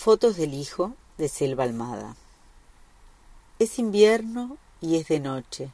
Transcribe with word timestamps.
fotos 0.00 0.38
del 0.38 0.54
hijo 0.54 0.94
de 1.18 1.28
Selva 1.28 1.64
Almada. 1.64 2.16
Es 3.58 3.78
invierno 3.78 4.56
y 4.80 4.96
es 4.96 5.08
de 5.08 5.20
noche, 5.20 5.68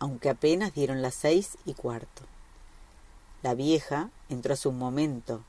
aunque 0.00 0.30
apenas 0.30 0.74
dieron 0.74 1.00
las 1.00 1.14
seis 1.14 1.56
y 1.64 1.74
cuarto. 1.74 2.24
La 3.40 3.54
vieja 3.54 4.10
entró 4.28 4.54
hace 4.54 4.68
un 4.68 4.78
momento, 4.78 5.44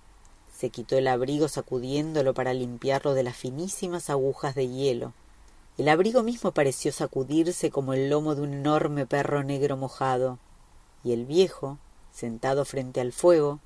se 0.56 0.70
quitó 0.70 0.96
el 0.96 1.08
abrigo 1.08 1.48
sacudiéndolo 1.48 2.36
para 2.36 2.54
limpiarlo 2.54 3.16
de 3.16 3.24
las 3.24 3.36
finísimas 3.36 4.12
agujas 4.12 4.54
de 4.54 4.68
hielo. 4.68 5.14
El 5.80 5.90
abrigo 5.90 6.22
mismo 6.22 6.52
pareció 6.52 6.92
sacudirse 6.92 7.72
como 7.72 7.94
el 7.94 8.12
lomo 8.12 8.36
de 8.36 8.44
un 8.44 8.54
enorme 8.54 9.08
perro 9.08 9.44
negro 9.44 9.76
mojado, 9.76 10.38
y 11.04 11.14
el 11.14 11.26
viejo, 11.26 11.80
sentado 12.14 12.64
frente 12.64 13.02
al 13.02 13.12
fuego, 13.12 13.60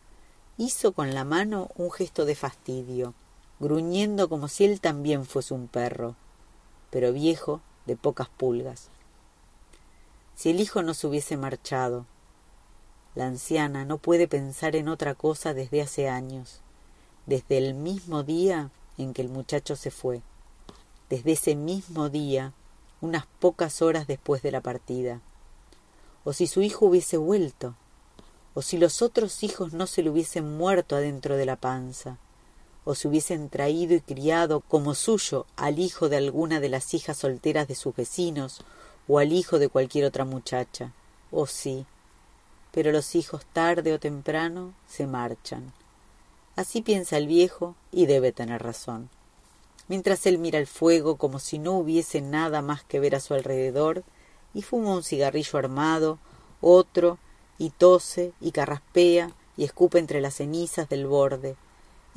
hizo 0.55 0.93
con 0.93 1.13
la 1.13 1.25
mano 1.25 1.69
un 1.75 1.91
gesto 1.91 2.23
de 2.23 2.35
fastidio, 2.35 3.13
gruñendo 3.59 4.29
como 4.29 4.47
si 4.47 4.65
él 4.65 4.79
también 4.79 5.25
fuese 5.25 5.53
un 5.53 5.67
perro, 5.67 6.15
pero 6.89 7.11
viejo 7.11 7.61
de 7.85 7.95
pocas 7.95 8.29
pulgas. 8.29 8.89
Si 10.35 10.51
el 10.51 10.59
hijo 10.59 10.83
no 10.83 10.93
se 10.93 11.07
hubiese 11.07 11.37
marchado, 11.37 12.05
la 13.15 13.25
anciana 13.25 13.85
no 13.85 13.97
puede 13.97 14.27
pensar 14.27 14.75
en 14.75 14.87
otra 14.87 15.15
cosa 15.15 15.55
desde 15.55 15.81
hace 15.81 16.07
años, 16.07 16.61
desde 17.25 17.57
el 17.57 17.73
mismo 17.73 18.21
día 18.21 18.69
en 18.97 19.13
que 19.13 19.23
el 19.23 19.29
muchacho 19.29 19.75
se 19.75 19.89
fue, 19.89 20.21
desde 21.09 21.31
ese 21.31 21.55
mismo 21.55 22.09
día, 22.09 22.53
unas 23.01 23.25
pocas 23.39 23.81
horas 23.81 24.05
después 24.05 24.43
de 24.43 24.51
la 24.51 24.61
partida, 24.61 25.21
o 26.23 26.33
si 26.33 26.45
su 26.45 26.61
hijo 26.61 26.85
hubiese 26.85 27.17
vuelto, 27.17 27.75
o 28.53 28.61
si 28.61 28.77
los 28.77 29.01
otros 29.01 29.43
hijos 29.43 29.73
no 29.73 29.87
se 29.87 30.03
le 30.03 30.09
hubiesen 30.09 30.57
muerto 30.57 30.95
adentro 30.95 31.37
de 31.37 31.45
la 31.45 31.55
panza, 31.55 32.17
o 32.89 32.95
se 32.95 33.09
hubiesen 33.09 33.49
traído 33.49 33.95
y 33.95 33.99
criado 33.99 34.61
como 34.61 34.95
suyo 34.95 35.45
al 35.57 35.77
hijo 35.77 36.07
de 36.07 36.15
alguna 36.15 36.61
de 36.61 36.69
las 36.69 36.93
hijas 36.93 37.17
solteras 37.17 37.67
de 37.67 37.75
sus 37.75 37.93
vecinos 37.93 38.61
o 39.09 39.19
al 39.19 39.33
hijo 39.33 39.59
de 39.59 39.67
cualquier 39.67 40.05
otra 40.05 40.23
muchacha. 40.23 40.93
Oh 41.29 41.47
sí, 41.47 41.85
pero 42.71 42.93
los 42.93 43.13
hijos 43.13 43.45
tarde 43.51 43.93
o 43.93 43.99
temprano 43.99 44.73
se 44.87 45.05
marchan. 45.05 45.73
Así 46.55 46.81
piensa 46.81 47.17
el 47.17 47.27
viejo 47.27 47.75
y 47.91 48.05
debe 48.05 48.31
tener 48.31 48.63
razón. 48.63 49.09
Mientras 49.89 50.25
él 50.25 50.37
mira 50.37 50.57
el 50.57 50.65
fuego 50.65 51.17
como 51.17 51.39
si 51.39 51.59
no 51.59 51.73
hubiese 51.73 52.21
nada 52.21 52.61
más 52.61 52.85
que 52.85 53.01
ver 53.01 53.15
a 53.15 53.19
su 53.19 53.33
alrededor, 53.33 54.05
y 54.53 54.61
fuma 54.61 54.93
un 54.93 55.03
cigarrillo 55.03 55.59
armado, 55.59 56.19
otro, 56.61 57.17
y 57.57 57.69
tose, 57.71 58.31
y 58.39 58.51
carraspea, 58.51 59.33
y 59.57 59.65
escupe 59.65 59.99
entre 59.99 60.21
las 60.21 60.35
cenizas 60.35 60.87
del 60.87 61.05
borde, 61.05 61.57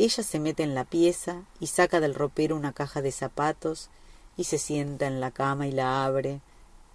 ella 0.05 0.23
se 0.23 0.39
mete 0.39 0.63
en 0.63 0.75
la 0.75 0.85
pieza 0.85 1.43
y 1.59 1.67
saca 1.67 2.01
del 2.01 2.15
ropero 2.15 2.57
una 2.57 2.73
caja 2.73 3.03
de 3.03 3.13
zapatos 3.13 3.91
y 4.37 4.45
se 4.45 4.59
sienta 4.59 5.07
en 5.07 5.21
la 5.21 5.31
cama 5.31 5.67
y 5.67 5.73
la 5.73 6.05
abre 6.05 6.41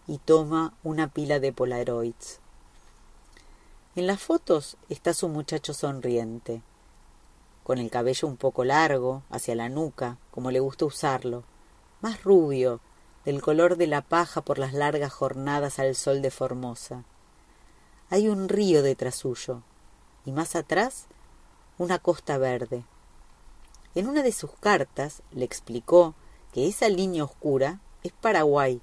y 0.07 0.17
toma 0.17 0.73
una 0.83 1.07
pila 1.07 1.39
de 1.39 1.53
polaroids. 1.53 2.39
En 3.95 4.07
las 4.07 4.21
fotos 4.21 4.77
está 4.89 5.13
su 5.13 5.29
muchacho 5.29 5.73
sonriente, 5.73 6.61
con 7.63 7.77
el 7.77 7.89
cabello 7.89 8.27
un 8.27 8.37
poco 8.37 8.63
largo, 8.63 9.23
hacia 9.29 9.55
la 9.55 9.69
nuca, 9.69 10.17
como 10.31 10.51
le 10.51 10.59
gusta 10.59 10.85
usarlo, 10.85 11.43
más 12.01 12.23
rubio, 12.23 12.81
del 13.23 13.41
color 13.41 13.77
de 13.77 13.87
la 13.87 14.01
paja 14.01 14.41
por 14.41 14.59
las 14.59 14.73
largas 14.73 15.11
jornadas 15.11 15.79
al 15.79 15.95
sol 15.95 16.21
de 16.21 16.29
Formosa. 16.29 17.03
Hay 18.09 18.27
un 18.27 18.49
río 18.49 18.83
detrás 18.83 19.15
suyo, 19.15 19.63
y 20.25 20.31
más 20.31 20.55
atrás 20.55 21.05
una 21.77 21.99
costa 21.99 22.38
verde. 22.38 22.83
En 23.95 24.07
una 24.07 24.23
de 24.23 24.33
sus 24.33 24.51
cartas 24.51 25.23
le 25.31 25.45
explicó 25.45 26.16
que 26.51 26.67
esa 26.67 26.89
línea 26.89 27.23
oscura 27.23 27.79
es 28.03 28.11
Paraguay, 28.11 28.81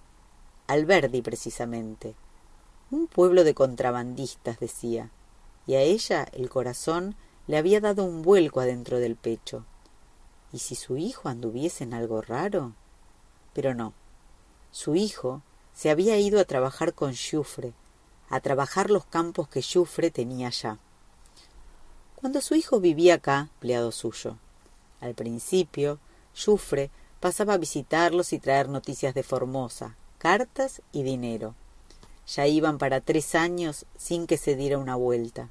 Alberdi 0.66 1.20
precisamente. 1.20 2.14
Un 2.90 3.08
pueblo 3.08 3.44
de 3.44 3.54
contrabandistas, 3.54 4.58
decía, 4.58 5.10
y 5.66 5.74
a 5.74 5.82
ella 5.82 6.26
el 6.32 6.48
corazón 6.48 7.14
le 7.46 7.58
había 7.58 7.80
dado 7.80 8.04
un 8.04 8.22
vuelco 8.22 8.60
adentro 8.60 8.98
del 9.00 9.16
pecho. 9.16 9.66
¿Y 10.50 10.60
si 10.60 10.74
su 10.74 10.96
hijo 10.96 11.28
anduviese 11.28 11.84
en 11.84 11.92
algo 11.92 12.22
raro? 12.22 12.72
Pero 13.52 13.74
no. 13.74 13.92
Su 14.70 14.94
hijo 14.94 15.42
se 15.74 15.90
había 15.90 16.18
ido 16.18 16.40
a 16.40 16.46
trabajar 16.46 16.94
con 16.94 17.14
Jufre, 17.14 17.74
a 18.30 18.40
trabajar 18.40 18.90
los 18.90 19.04
campos 19.04 19.48
que 19.48 19.62
Jufre 19.62 20.10
tenía 20.10 20.46
allá. 20.46 20.78
Cuando 22.16 22.40
su 22.40 22.54
hijo 22.54 22.80
vivía 22.80 23.14
acá, 23.14 23.50
empleado 23.54 23.92
suyo, 23.92 24.38
al 25.02 25.14
principio, 25.14 25.98
Jufre 26.34 26.90
pasaba 27.20 27.54
a 27.54 27.58
visitarlos 27.58 28.32
y 28.32 28.38
traer 28.38 28.68
noticias 28.68 29.14
de 29.14 29.22
Formosa, 29.22 29.96
cartas 30.18 30.80
y 30.92 31.02
dinero. 31.02 31.54
Ya 32.26 32.46
iban 32.46 32.78
para 32.78 33.00
tres 33.00 33.34
años 33.34 33.84
sin 33.98 34.26
que 34.26 34.38
se 34.38 34.54
diera 34.54 34.78
una 34.78 34.94
vuelta. 34.94 35.50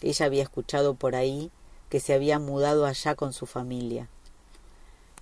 Ella 0.00 0.26
había 0.26 0.42
escuchado 0.42 0.94
por 0.94 1.14
ahí 1.14 1.50
que 1.90 2.00
se 2.00 2.14
había 2.14 2.38
mudado 2.38 2.86
allá 2.86 3.14
con 3.14 3.32
su 3.32 3.46
familia. 3.46 4.08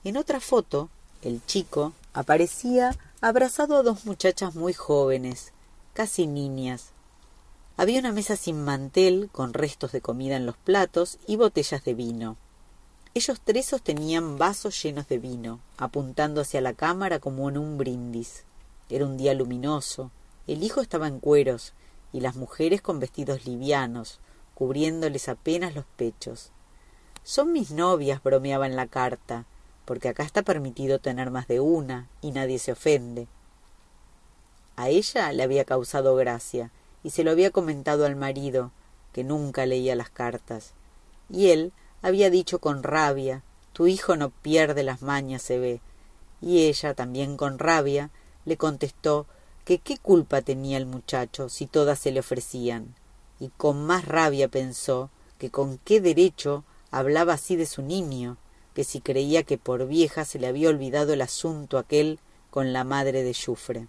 En 0.05 0.17
otra 0.17 0.41
foto, 0.41 0.89
el 1.23 1.45
chico 1.45 1.93
aparecía 2.13 2.97
abrazado 3.21 3.77
a 3.77 3.83
dos 3.83 4.07
muchachas 4.07 4.55
muy 4.55 4.73
jóvenes, 4.73 5.53
casi 5.93 6.27
niñas. 6.27 6.91
Había 7.77 7.99
una 7.99 8.13
mesa 8.13 8.37
sin 8.37 8.63
mantel, 8.63 9.29
con 9.33 9.53
restos 9.53 9.91
de 9.91 10.01
comida 10.01 10.37
en 10.37 10.47
los 10.47 10.57
platos 10.57 11.19
y 11.27 11.37
botellas 11.37 11.83
de 11.85 11.95
vino. 11.95 12.37
Ellos 13.17 13.41
tres 13.45 13.67
sostenían 13.67 14.39
vasos 14.39 14.83
llenos 14.83 15.07
de 15.07 15.19
vino, 15.19 15.61
apuntando 15.77 16.41
hacia 16.41 16.61
la 16.61 16.73
cámara 16.73 17.21
como 17.21 17.49
en 17.49 17.57
un 17.57 17.79
brindis. 17.79 18.43
Era 18.91 19.07
un 19.07 19.17
día 19.17 19.35
luminoso. 19.35 20.11
El 20.49 20.65
hijo 20.65 20.81
estaba 20.81 21.07
en 21.07 21.21
cueros 21.21 21.75
y 22.13 22.19
las 22.19 22.35
mujeres 22.35 22.83
con 22.83 22.99
vestidos 22.99 23.47
livianos, 23.47 24.19
cubriéndoles 24.57 25.29
apenas 25.29 25.77
los 25.77 25.85
pechos. 25.97 26.51
Son 27.23 27.53
mis 27.53 27.71
novias, 27.71 28.21
bromeaba 28.21 28.67
en 28.67 28.75
la 28.75 28.89
carta, 28.89 29.45
porque 29.85 30.09
acá 30.09 30.25
está 30.25 30.43
permitido 30.43 30.99
tener 30.99 31.31
más 31.31 31.47
de 31.47 31.61
una 31.61 32.09
y 32.21 32.33
nadie 32.33 32.59
se 32.59 32.73
ofende. 32.73 33.29
A 34.75 34.89
ella 34.89 35.33
le 35.33 35.45
había 35.45 35.65
causado 35.65 36.17
gracia 36.17 36.73
y 37.05 37.11
se 37.11 37.23
lo 37.23 37.31
había 37.31 37.53
comentado 37.53 38.07
al 38.07 38.17
marido, 38.17 38.73
que 39.13 39.23
nunca 39.23 39.67
leía 39.67 39.95
las 39.95 40.11
cartas, 40.11 40.73
y 41.31 41.51
él 41.51 41.73
había 42.05 42.31
dicho 42.31 42.61
con 42.61 42.83
rabia 42.83 43.43
tu 43.73 43.89
hijo 43.89 44.15
no 44.15 44.31
pierde 44.31 44.85
las 44.85 45.03
mañas 45.03 45.43
se 45.43 45.59
ve 45.59 45.81
y 46.41 46.67
ella 46.67 46.95
también 46.95 47.37
con 47.37 47.59
rabia 47.59 48.11
le 48.45 48.57
contestó 48.57 49.27
que 49.65 49.79
qué 49.79 49.97
culpa 49.97 50.43
tenía 50.43 50.77
el 50.77 50.85
muchacho 50.85 51.49
si 51.49 51.67
todas 51.67 51.99
se 51.99 52.13
le 52.13 52.21
ofrecían. 52.21 52.95
Y 53.41 53.49
con 53.49 53.85
más 53.87 54.05
rabia 54.05 54.49
pensó 54.49 55.09
que 55.39 55.51
con 55.51 55.79
qué 55.79 56.01
derecho 56.03 56.63
hablaba 56.91 57.33
así 57.33 57.57
de 57.57 57.67
su 57.67 57.81
niño 57.81 58.37
que 58.75 58.85
si 58.85 59.01
creía 59.01 59.43
que 59.43 59.57
por 59.57 59.87
vieja 59.87 60.25
se 60.25 60.39
le 60.39 60.49
había 60.49 60.69
olvidado 60.69 61.15
el 61.15 61.23
asunto 61.23 61.79
aquel 61.79 62.19
con 62.51 62.73
la 62.73 62.85
madre 62.85 63.23
de 63.23 63.35
Jufre. 63.35 63.89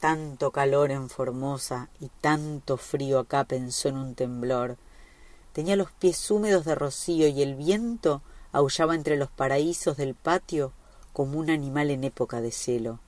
Tanto 0.00 0.52
calor 0.52 0.90
en 0.92 1.10
Formosa 1.10 1.90
y 2.00 2.08
tanto 2.20 2.76
frío 2.76 3.18
acá 3.18 3.44
pensó 3.44 3.88
en 3.88 3.96
un 3.96 4.14
temblor, 4.14 4.76
Tenía 5.58 5.74
los 5.74 5.90
pies 5.90 6.30
húmedos 6.30 6.64
de 6.64 6.76
rocío 6.76 7.26
y 7.26 7.42
el 7.42 7.56
viento 7.56 8.22
aullaba 8.52 8.94
entre 8.94 9.16
los 9.16 9.28
paraísos 9.28 9.96
del 9.96 10.14
patio 10.14 10.72
como 11.12 11.36
un 11.36 11.50
animal 11.50 11.90
en 11.90 12.04
época 12.04 12.40
de 12.40 12.52
celo. 12.52 13.00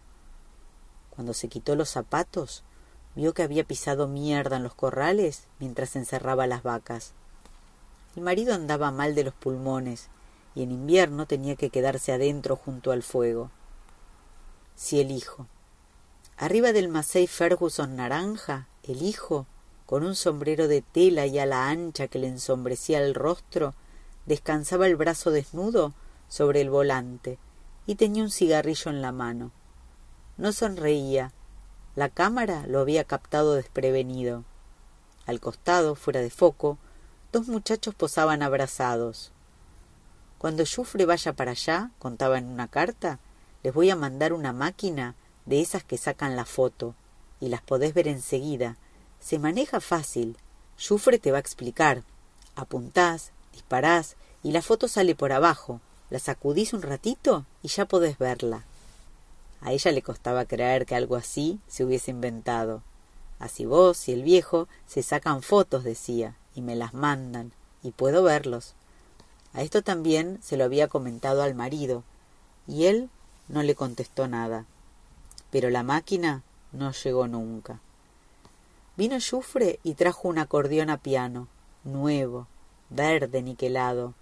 Cuando 1.11 1.33
se 1.33 1.47
quitó 1.47 1.77
los 1.77 1.91
zapatos, 1.91 2.65
vio 3.15 3.35
que 3.35 3.45
había 3.45 3.63
pisado 3.63 4.09
mierda 4.09 4.57
en 4.57 4.65
los 4.65 4.75
corrales 4.75 5.45
mientras 5.61 5.95
encerraba 5.95 6.49
las 6.49 6.65
vacas. 6.65 7.13
El 8.17 8.25
marido 8.25 8.53
andaba 8.53 8.91
mal 8.91 9.15
de 9.15 9.23
los 9.23 9.35
pulmones 9.35 10.09
y 10.57 10.65
en 10.65 10.73
invierno 10.73 11.27
tenía 11.27 11.55
que 11.55 11.71
quedarse 11.71 12.13
adentro 12.13 12.57
junto 12.57 12.91
al 12.91 13.05
fuego. 13.05 13.53
Si 14.75 14.99
el 14.99 15.13
hijo. 15.13 15.47
Arriba 16.37 16.73
del 16.73 16.89
Massey 16.89 17.29
Ferguson 17.29 17.95
naranja, 17.95 18.67
el 18.83 19.03
hijo 19.03 19.47
con 19.91 20.05
un 20.05 20.15
sombrero 20.15 20.69
de 20.69 20.83
tela 20.83 21.27
y 21.27 21.41
ala 21.41 21.69
ancha 21.69 22.07
que 22.07 22.21
le 22.21 22.29
ensombrecía 22.29 23.01
el 23.01 23.13
rostro, 23.13 23.75
descansaba 24.25 24.87
el 24.87 24.95
brazo 24.95 25.33
desnudo 25.33 25.95
sobre 26.29 26.61
el 26.61 26.71
volante 26.71 27.41
y 27.87 27.97
tenía 27.97 28.23
un 28.23 28.31
cigarrillo 28.31 28.89
en 28.93 29.03
la 29.03 29.11
mano. 29.11 29.51
No 30.37 30.53
sonreía. 30.53 31.33
La 31.97 32.09
cámara 32.09 32.69
lo 32.69 32.79
había 32.79 33.03
captado 33.03 33.55
desprevenido. 33.55 34.45
Al 35.27 35.41
costado, 35.41 35.97
fuera 35.97 36.21
de 36.21 36.31
foco, 36.31 36.79
dos 37.33 37.49
muchachos 37.49 37.97
posaban 37.97 38.45
abrazados. 38.45 39.33
Cuando 40.39 40.63
Jufre 40.73 41.05
vaya 41.05 41.33
para 41.33 41.51
allá, 41.51 41.91
contaba 41.99 42.39
en 42.39 42.47
una 42.47 42.69
carta, 42.69 43.19
les 43.65 43.75
voy 43.75 43.91
a 43.91 43.97
mandar 43.97 44.35
una 44.35 44.53
máquina 44.53 45.17
de 45.47 45.61
esas 45.61 45.83
que 45.83 45.99
sacan 45.99 46.37
la 46.37 46.45
foto, 46.45 46.95
y 47.41 47.49
las 47.49 47.61
podés 47.61 47.93
ver 47.93 48.07
enseguida, 48.07 48.77
se 49.21 49.39
maneja 49.39 49.81
fácil. 49.81 50.37
Jufre 50.79 51.19
te 51.19 51.31
va 51.31 51.39
a 51.39 51.41
explicar. 51.41 52.03
Apuntás, 52.57 53.33
disparás 53.53 54.17
y 54.43 54.53
la 54.53 54.63
foto 54.63 54.89
sale 54.89 55.15
por 55.15 55.33
abajo, 55.33 55.81
la 56.09 56.19
sacudís 56.19 56.73
un 56.73 56.83
ratito 56.83 57.45
y 57.63 57.69
ya 57.69 57.85
podés 57.85 58.19
verla. 58.19 58.65
A 59.61 59.73
ella 59.73 59.93
le 59.93 60.03
costaba 60.03 60.47
creer 60.47 60.87
que 60.87 60.95
algo 60.95 61.17
así 61.17 61.61
se 61.69 61.85
hubiese 61.85 62.11
inventado. 62.11 62.83
Así 63.39 63.67
vos 63.67 64.09
y 64.09 64.13
el 64.13 64.23
viejo 64.23 64.69
se 64.87 65.03
sacan 65.03 65.43
fotos, 65.43 65.85
decía, 65.85 66.37
y 66.55 66.63
me 66.63 66.77
las 66.77 66.95
mandan, 66.95 67.53
y 67.83 67.91
puedo 67.91 68.23
verlos. 68.23 68.75
A 69.53 69.63
esto 69.63 69.83
también 69.83 70.39
se 70.43 70.57
lo 70.57 70.65
había 70.65 70.89
comentado 70.89 71.43
al 71.43 71.55
marido, 71.55 72.05
y 72.67 72.87
él 72.87 73.11
no 73.49 73.63
le 73.63 73.75
contestó 73.75 74.29
nada. 74.29 74.65
Pero 75.51 75.71
la 75.71 75.83
máquina 75.83 76.43
no 76.73 76.93
llegó 76.93 77.29
nunca. 77.29 77.81
Vino 79.01 79.17
Jufre 79.19 79.81
y 79.83 79.95
trajo 79.95 80.29
un 80.29 80.37
acordeón 80.37 80.91
a 80.91 80.99
piano, 80.99 81.49
nuevo, 81.85 82.49
verde 82.91 83.41
niquelado. 83.41 84.13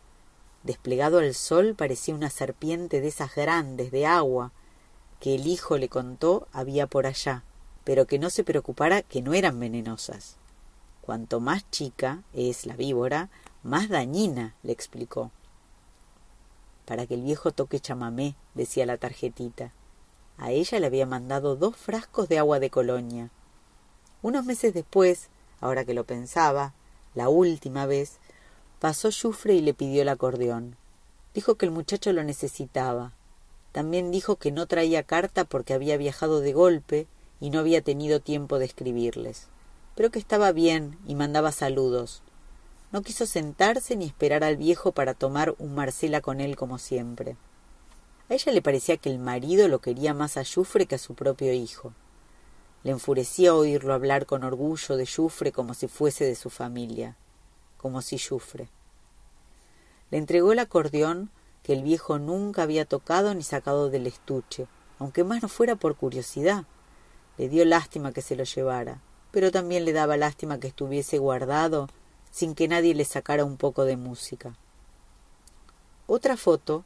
Desplegado 0.62 1.18
al 1.18 1.34
sol 1.34 1.74
parecía 1.74 2.14
una 2.14 2.30
serpiente 2.30 3.00
de 3.00 3.08
esas 3.08 3.34
grandes 3.34 3.90
de 3.90 4.06
agua 4.06 4.52
que 5.18 5.34
el 5.34 5.48
hijo 5.48 5.78
le 5.78 5.88
contó 5.88 6.46
había 6.52 6.86
por 6.86 7.08
allá, 7.08 7.42
pero 7.82 8.06
que 8.06 8.20
no 8.20 8.30
se 8.30 8.44
preocupara 8.44 9.02
que 9.02 9.20
no 9.20 9.34
eran 9.34 9.58
venenosas. 9.58 10.36
Cuanto 11.00 11.40
más 11.40 11.68
chica 11.72 12.22
es 12.32 12.64
la 12.64 12.76
víbora, 12.76 13.30
más 13.64 13.88
dañina, 13.88 14.54
le 14.62 14.70
explicó. 14.70 15.32
Para 16.84 17.04
que 17.08 17.14
el 17.14 17.22
viejo 17.22 17.50
toque 17.50 17.80
chamamé, 17.80 18.36
decía 18.54 18.86
la 18.86 18.96
tarjetita. 18.96 19.72
A 20.36 20.52
ella 20.52 20.78
le 20.78 20.86
había 20.86 21.04
mandado 21.04 21.56
dos 21.56 21.76
frascos 21.76 22.28
de 22.28 22.38
agua 22.38 22.60
de 22.60 22.70
colonia. 22.70 23.30
Unos 24.22 24.44
meses 24.44 24.74
después, 24.74 25.28
ahora 25.60 25.84
que 25.84 25.94
lo 25.94 26.04
pensaba, 26.04 26.72
la 27.14 27.28
última 27.28 27.86
vez, 27.86 28.18
pasó 28.80 29.10
Jufre 29.10 29.54
y 29.54 29.60
le 29.60 29.74
pidió 29.74 30.02
el 30.02 30.08
acordeón. 30.08 30.76
Dijo 31.34 31.56
que 31.56 31.66
el 31.66 31.72
muchacho 31.72 32.12
lo 32.12 32.24
necesitaba. 32.24 33.12
También 33.72 34.10
dijo 34.10 34.36
que 34.36 34.50
no 34.50 34.66
traía 34.66 35.02
carta 35.02 35.44
porque 35.44 35.74
había 35.74 35.96
viajado 35.96 36.40
de 36.40 36.52
golpe 36.52 37.06
y 37.40 37.50
no 37.50 37.60
había 37.60 37.82
tenido 37.82 38.20
tiempo 38.20 38.58
de 38.58 38.64
escribirles, 38.64 39.46
pero 39.94 40.10
que 40.10 40.18
estaba 40.18 40.52
bien 40.52 40.98
y 41.06 41.14
mandaba 41.14 41.52
saludos, 41.52 42.22
no 42.90 43.02
quiso 43.02 43.26
sentarse 43.26 43.96
ni 43.96 44.06
esperar 44.06 44.44
al 44.44 44.56
viejo 44.56 44.92
para 44.92 45.12
tomar 45.12 45.54
un 45.58 45.74
Marcela 45.74 46.22
con 46.22 46.40
él 46.40 46.56
como 46.56 46.78
siempre. 46.78 47.36
A 48.30 48.34
ella 48.34 48.52
le 48.52 48.62
parecía 48.62 48.96
que 48.96 49.10
el 49.10 49.18
marido 49.18 49.68
lo 49.68 49.80
quería 49.80 50.14
más 50.14 50.36
a 50.38 50.44
Jufre 50.44 50.86
que 50.86 50.94
a 50.94 50.98
su 50.98 51.14
propio 51.14 51.52
hijo. 51.52 51.92
Le 52.84 52.92
enfurecía 52.92 53.54
oírlo 53.54 53.92
hablar 53.92 54.26
con 54.26 54.44
orgullo 54.44 54.96
de 54.96 55.06
Jufre 55.06 55.52
como 55.52 55.74
si 55.74 55.88
fuese 55.88 56.24
de 56.24 56.34
su 56.34 56.48
familia, 56.50 57.16
como 57.76 58.02
si 58.02 58.18
Jufre. 58.18 58.68
Le 60.10 60.18
entregó 60.18 60.52
el 60.52 60.58
acordeón 60.58 61.30
que 61.62 61.72
el 61.72 61.82
viejo 61.82 62.18
nunca 62.18 62.62
había 62.62 62.84
tocado 62.84 63.34
ni 63.34 63.42
sacado 63.42 63.90
del 63.90 64.06
estuche, 64.06 64.66
aunque 64.98 65.24
más 65.24 65.42
no 65.42 65.48
fuera 65.48 65.76
por 65.76 65.96
curiosidad. 65.96 66.64
Le 67.36 67.48
dio 67.48 67.64
lástima 67.64 68.12
que 68.12 68.22
se 68.22 68.36
lo 68.36 68.44
llevara, 68.44 69.00
pero 69.32 69.50
también 69.50 69.84
le 69.84 69.92
daba 69.92 70.16
lástima 70.16 70.58
que 70.58 70.68
estuviese 70.68 71.18
guardado 71.18 71.88
sin 72.30 72.54
que 72.54 72.68
nadie 72.68 72.94
le 72.94 73.04
sacara 73.04 73.44
un 73.44 73.56
poco 73.56 73.84
de 73.84 73.96
música. 73.96 74.54
Otra 76.06 76.36
foto 76.36 76.84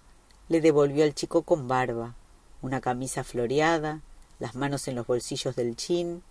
le 0.49 0.61
devolvió 0.61 1.05
al 1.05 1.15
chico 1.15 1.43
con 1.43 1.69
barba, 1.69 2.15
una 2.61 2.81
camisa 2.81 3.25
floreada, 3.25 4.01
las 4.43 4.57
manos 4.57 4.89
en 4.89 4.97
los 4.97 5.07
bolsillos 5.07 5.55
del 5.55 5.77
chin 5.77 6.25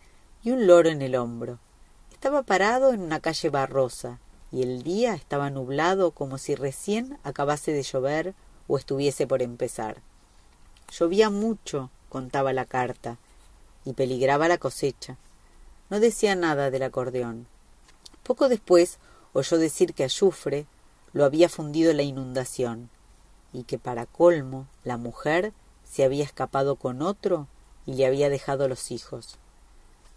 y 0.44 0.52
un 0.52 0.68
loro 0.68 0.90
en 0.90 1.02
el 1.02 1.16
hombro. 1.16 1.60
Estaba 2.12 2.44
parado 2.44 2.92
en 2.92 3.00
una 3.00 3.22
calle 3.22 3.50
barrosa 3.50 4.20
y 4.52 4.64
el 4.64 4.84
día 4.84 5.14
estaba 5.14 5.50
nublado 5.50 6.12
como 6.12 6.38
si 6.38 6.54
recién 6.54 7.18
acabase 7.24 7.72
de 7.72 7.84
llover 7.84 8.34
o 8.68 8.78
estuviese 8.78 9.28
por 9.28 9.42
empezar. 9.42 10.02
Llovía 10.92 11.30
mucho, 11.30 11.90
contaba 12.10 12.52
la 12.52 12.66
carta, 12.66 13.18
y 13.86 13.94
peligraba 13.94 14.50
la 14.50 14.58
cosecha. 14.58 15.16
No 15.90 16.02
decía 16.02 16.36
nada 16.36 16.70
del 16.70 16.84
acordeón. 16.84 17.48
Poco 18.24 18.50
después 18.50 19.00
oyó 19.32 19.58
decir 19.58 19.94
que 19.94 20.04
a 20.04 20.08
Yufre 20.08 20.66
lo 21.14 21.24
había 21.24 21.48
fundido 21.48 21.94
la 21.94 22.04
inundación 22.04 22.90
y 23.54 23.64
que 23.64 23.80
para 23.80 24.06
colmo 24.06 24.68
la 24.84 24.98
mujer 24.98 25.54
se 25.90 26.04
había 26.04 26.26
escapado 26.26 26.76
con 26.76 27.02
otro 27.02 27.48
y 27.86 27.94
le 27.94 28.06
había 28.06 28.30
dejado 28.30 28.68
los 28.68 28.92
hijos. 28.92 29.38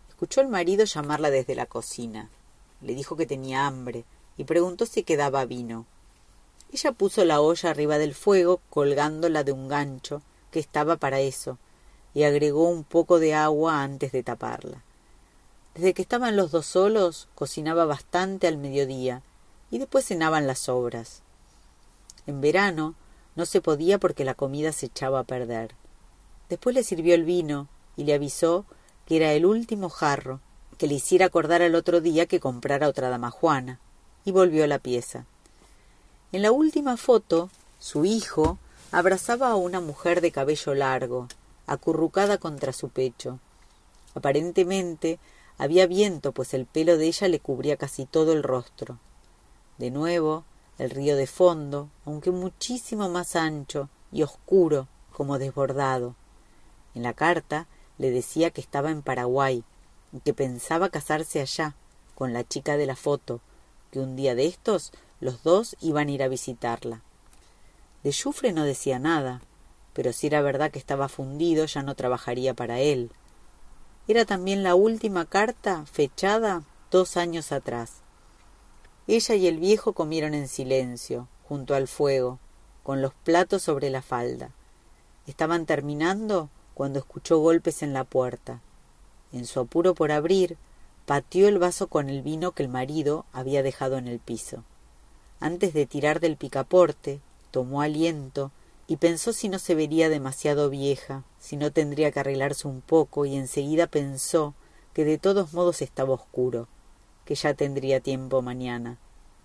Escuchó 0.08 0.40
al 0.40 0.48
marido 0.48 0.84
llamarla 0.84 1.30
desde 1.30 1.54
la 1.54 1.66
cocina. 1.66 2.30
Le 2.80 2.94
dijo 2.94 3.16
que 3.16 3.26
tenía 3.26 3.66
hambre 3.66 4.04
y 4.36 4.44
preguntó 4.44 4.86
si 4.86 5.02
quedaba 5.02 5.44
vino. 5.44 5.86
Ella 6.72 6.92
puso 6.92 7.24
la 7.24 7.40
olla 7.40 7.70
arriba 7.70 7.98
del 7.98 8.14
fuego 8.14 8.60
colgándola 8.70 9.44
de 9.44 9.52
un 9.52 9.68
gancho 9.68 10.22
que 10.50 10.60
estaba 10.60 10.96
para 10.96 11.20
eso 11.20 11.58
y 12.14 12.22
agregó 12.22 12.68
un 12.68 12.84
poco 12.84 13.18
de 13.18 13.34
agua 13.34 13.82
antes 13.82 14.12
de 14.12 14.22
taparla. 14.22 14.82
Desde 15.74 15.94
que 15.94 16.02
estaban 16.02 16.36
los 16.36 16.52
dos 16.52 16.66
solos, 16.66 17.28
cocinaba 17.34 17.84
bastante 17.84 18.46
al 18.46 18.56
mediodía 18.56 19.22
y 19.70 19.78
después 19.78 20.06
cenaban 20.06 20.46
las 20.46 20.60
sobras. 20.60 21.22
En 22.26 22.40
verano 22.40 22.94
no 23.34 23.46
se 23.46 23.60
podía 23.60 23.98
porque 23.98 24.24
la 24.24 24.34
comida 24.34 24.70
se 24.70 24.86
echaba 24.86 25.20
a 25.20 25.24
perder. 25.24 25.74
Después 26.48 26.74
le 26.74 26.84
sirvió 26.84 27.14
el 27.14 27.24
vino 27.24 27.68
y 27.96 28.04
le 28.04 28.14
avisó 28.14 28.64
que 29.06 29.16
era 29.16 29.32
el 29.32 29.46
último 29.46 29.88
jarro, 29.88 30.40
que 30.78 30.86
le 30.86 30.94
hiciera 30.94 31.26
acordar 31.26 31.62
al 31.62 31.74
otro 31.74 32.00
día 32.00 32.26
que 32.26 32.40
comprara 32.40 32.88
otra 32.88 33.08
damajuana, 33.10 33.78
y 34.24 34.32
volvió 34.32 34.64
a 34.64 34.66
la 34.66 34.78
pieza. 34.78 35.26
En 36.32 36.42
la 36.42 36.52
última 36.52 36.96
foto, 36.96 37.50
su 37.78 38.04
hijo 38.04 38.58
abrazaba 38.90 39.50
a 39.50 39.56
una 39.56 39.80
mujer 39.80 40.20
de 40.20 40.32
cabello 40.32 40.74
largo, 40.74 41.28
acurrucada 41.66 42.38
contra 42.38 42.72
su 42.72 42.88
pecho. 42.88 43.38
Aparentemente 44.14 45.18
había 45.58 45.86
viento, 45.86 46.32
pues 46.32 46.54
el 46.54 46.66
pelo 46.66 46.96
de 46.96 47.06
ella 47.06 47.28
le 47.28 47.40
cubría 47.40 47.76
casi 47.76 48.06
todo 48.06 48.32
el 48.32 48.42
rostro. 48.42 48.98
De 49.78 49.90
nuevo, 49.90 50.44
el 50.78 50.90
río 50.90 51.16
de 51.16 51.26
fondo, 51.26 51.88
aunque 52.04 52.30
muchísimo 52.30 53.08
más 53.08 53.36
ancho 53.36 53.88
y 54.12 54.22
oscuro, 54.22 54.88
como 55.12 55.38
desbordado. 55.38 56.16
En 56.94 57.02
la 57.02 57.12
carta 57.12 57.66
le 57.98 58.10
decía 58.10 58.50
que 58.50 58.60
estaba 58.60 58.90
en 58.90 59.02
Paraguay 59.02 59.64
y 60.12 60.20
que 60.20 60.34
pensaba 60.34 60.88
casarse 60.88 61.40
allá, 61.40 61.74
con 62.14 62.32
la 62.32 62.44
chica 62.44 62.76
de 62.76 62.86
la 62.86 62.96
foto, 62.96 63.40
que 63.90 64.00
un 64.00 64.16
día 64.16 64.34
de 64.34 64.46
estos 64.46 64.92
los 65.20 65.42
dos 65.42 65.76
iban 65.80 66.08
a 66.08 66.10
ir 66.12 66.22
a 66.22 66.28
visitarla. 66.28 67.02
De 68.02 68.12
Jufre 68.12 68.52
no 68.52 68.64
decía 68.64 68.98
nada, 68.98 69.40
pero 69.92 70.12
si 70.12 70.26
era 70.26 70.42
verdad 70.42 70.70
que 70.70 70.78
estaba 70.78 71.08
fundido 71.08 71.64
ya 71.64 71.82
no 71.82 71.94
trabajaría 71.94 72.54
para 72.54 72.80
él. 72.80 73.10
Era 74.06 74.24
también 74.24 74.62
la 74.62 74.74
última 74.74 75.24
carta 75.24 75.86
fechada 75.86 76.62
dos 76.90 77.16
años 77.16 77.52
atrás. 77.52 78.02
Ella 79.06 79.34
y 79.34 79.46
el 79.46 79.58
viejo 79.58 79.92
comieron 79.92 80.34
en 80.34 80.48
silencio, 80.48 81.28
junto 81.48 81.74
al 81.74 81.88
fuego, 81.88 82.38
con 82.82 83.00
los 83.02 83.14
platos 83.14 83.62
sobre 83.62 83.90
la 83.90 84.02
falda. 84.02 84.50
Estaban 85.26 85.64
terminando 85.64 86.50
cuando 86.74 86.98
escuchó 86.98 87.38
golpes 87.38 87.82
en 87.82 87.92
la 87.92 88.04
puerta. 88.04 88.60
En 89.32 89.46
su 89.46 89.60
apuro 89.60 89.94
por 89.94 90.12
abrir, 90.12 90.56
pateó 91.06 91.48
el 91.48 91.58
vaso 91.58 91.86
con 91.86 92.10
el 92.10 92.22
vino 92.22 92.52
que 92.52 92.62
el 92.62 92.68
marido 92.68 93.24
había 93.32 93.62
dejado 93.62 93.96
en 93.96 94.08
el 94.08 94.18
piso. 94.18 94.64
Antes 95.40 95.74
de 95.74 95.86
tirar 95.86 96.20
del 96.20 96.36
picaporte, 96.36 97.20
tomó 97.50 97.82
aliento 97.82 98.50
y 98.86 98.96
pensó 98.96 99.32
si 99.32 99.48
no 99.48 99.58
se 99.58 99.74
vería 99.74 100.08
demasiado 100.08 100.70
vieja, 100.70 101.24
si 101.38 101.56
no 101.56 101.70
tendría 101.72 102.10
que 102.10 102.20
arreglarse 102.20 102.68
un 102.68 102.80
poco, 102.80 103.24
y 103.24 103.36
enseguida 103.36 103.86
pensó 103.86 104.54
que 104.92 105.04
de 105.04 105.18
todos 105.18 105.52
modos 105.52 105.82
estaba 105.82 106.14
oscuro, 106.14 106.68
que 107.24 107.34
ya 107.34 107.54
tendría 107.54 108.00
tiempo 108.00 108.42
mañana, 108.42 108.98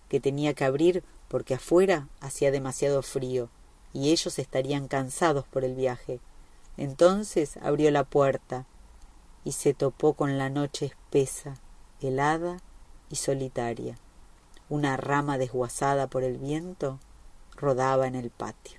que 0.09 0.19
tenía 0.19 0.53
que 0.53 0.65
abrir 0.65 1.03
porque 1.27 1.53
afuera 1.53 2.07
hacía 2.19 2.51
demasiado 2.51 3.01
frío, 3.01 3.49
y 3.93 4.11
ellos 4.11 4.39
estarían 4.39 4.87
cansados 4.87 5.45
por 5.47 5.63
el 5.63 5.75
viaje. 5.75 6.19
Entonces 6.79 7.57
abrió 7.57 7.91
la 7.91 8.05
puerta 8.05 8.65
y 9.43 9.51
se 9.51 9.73
topó 9.73 10.13
con 10.13 10.37
la 10.37 10.49
noche 10.49 10.85
espesa, 10.85 11.55
helada 11.99 12.61
y 13.09 13.17
solitaria. 13.17 13.97
Una 14.69 14.95
rama 14.95 15.37
desguazada 15.37 16.07
por 16.07 16.23
el 16.23 16.37
viento 16.37 16.97
rodaba 17.57 18.07
en 18.07 18.15
el 18.15 18.29
patio. 18.29 18.78